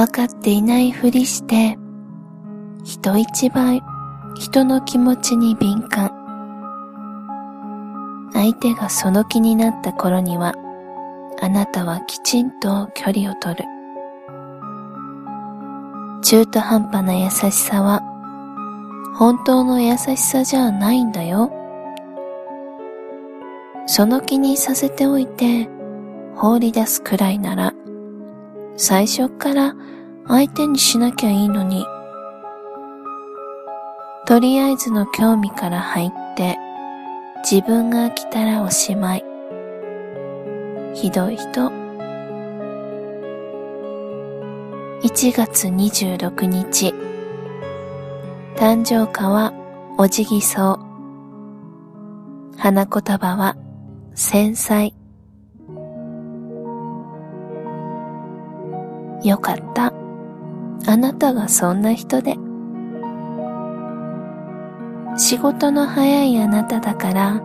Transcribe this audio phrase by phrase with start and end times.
[0.00, 1.76] わかっていないふりして
[2.84, 3.82] 人一倍
[4.34, 6.10] 人の気持ちに敏感。
[8.32, 10.54] 相手がその気になった頃には
[11.42, 13.64] あなたはきちんと距離を取る。
[16.22, 18.00] 中途半端な優しさは
[19.18, 21.52] 本当の優しさじゃないんだよ。
[23.84, 25.68] その気にさせておいて
[26.36, 27.74] 放り出すくらいなら
[28.82, 29.74] 最初から
[30.26, 31.84] 相手にしなきゃいいのに。
[34.26, 36.56] とりあえずの興味から入って
[37.42, 39.24] 自分が来たらおしまい。
[40.94, 41.70] ひどい人。
[45.02, 46.94] 1月26日。
[48.56, 49.52] 誕生花は
[49.98, 50.80] おじぎそ
[52.54, 53.56] う花言葉は
[54.14, 54.99] 繊細。
[59.22, 59.92] よかった。
[60.86, 62.36] あなたがそんな人で。
[65.16, 67.42] 仕事の早いあなただから、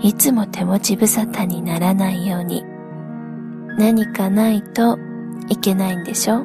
[0.00, 2.64] いつも手持ち無沙汰にならないように、
[3.78, 4.98] 何かないと
[5.48, 6.44] いけないんでしょ？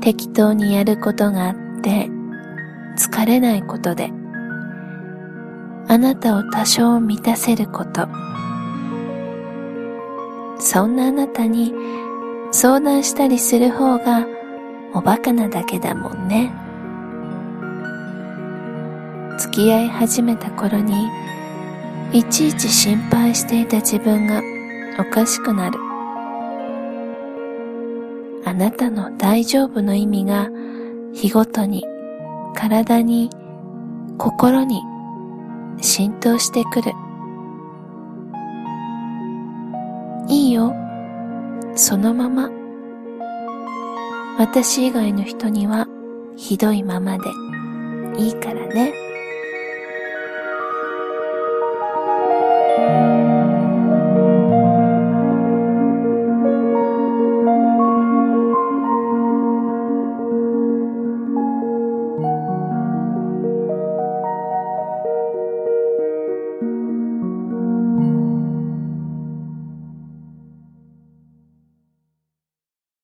[0.00, 2.08] 適当にやることがあって、
[2.98, 4.10] 疲れないことで、
[5.88, 8.08] あなたを多少満たせること、
[10.60, 11.74] そんなあなたに
[12.52, 14.26] 相談したりする方が
[14.94, 16.52] おバカなだけだもんね。
[19.38, 21.08] 付き合い始めた頃に
[22.12, 24.42] いちいち心配していた自分が
[24.98, 25.78] おかしくなる。
[28.44, 30.48] あなたの大丈夫の意味が
[31.14, 31.86] 日ごとに
[32.54, 33.30] 体に
[34.18, 34.82] 心に
[35.80, 36.92] 浸透してくる。
[40.28, 40.74] いいよ。
[41.74, 42.50] そのまま。
[44.38, 45.86] 私以外の人には
[46.36, 47.24] ひどいままで
[48.18, 49.09] いいからね。